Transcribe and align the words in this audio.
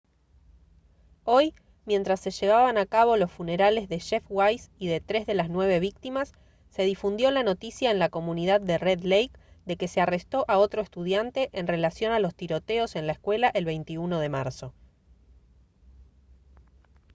hoy 1.25 1.53
mientras 1.85 2.19
se 2.21 2.31
llevaban 2.31 2.79
a 2.79 2.87
cabo 2.87 3.17
los 3.17 3.31
funerales 3.31 3.87
de 3.87 3.99
jeff 3.99 4.23
weise 4.29 4.71
y 4.79 4.87
de 4.87 4.99
tres 4.99 5.27
de 5.27 5.35
las 5.35 5.47
nueve 5.47 5.79
víctimas 5.79 6.31
se 6.71 6.81
difundió 6.85 7.29
la 7.29 7.43
noticia 7.43 7.91
en 7.91 7.99
la 7.99 8.09
comunidad 8.09 8.61
de 8.61 8.79
red 8.79 9.01
lake 9.03 9.29
de 9.67 9.75
que 9.77 9.87
se 9.87 10.01
arrestó 10.01 10.43
a 10.47 10.57
otro 10.57 10.81
estudiante 10.81 11.51
en 11.53 11.67
relación 11.67 12.13
a 12.13 12.19
los 12.19 12.33
tiroteos 12.33 12.95
en 12.95 13.05
la 13.05 13.13
escuela 13.13 13.49
el 13.53 13.65
21 13.65 14.17
de 14.19 14.29
marzo 14.29 14.73